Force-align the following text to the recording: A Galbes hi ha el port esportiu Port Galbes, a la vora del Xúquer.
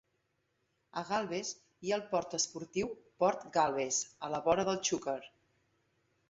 A 1.01 1.01
Galbes 1.09 1.51
hi 1.87 1.93
ha 1.93 1.99
el 2.01 2.03
port 2.13 2.33
esportiu 2.37 2.89
Port 3.25 3.45
Galbes, 3.59 4.01
a 4.29 4.31
la 4.37 4.41
vora 4.49 4.67
del 4.71 4.83
Xúquer. 4.91 5.19